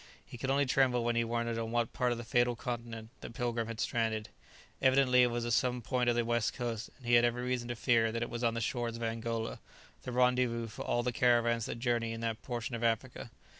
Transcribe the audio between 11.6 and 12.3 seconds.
that journey in